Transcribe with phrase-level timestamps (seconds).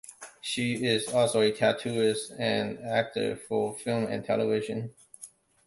[0.41, 4.95] She is also a tattooist and actor for film and television.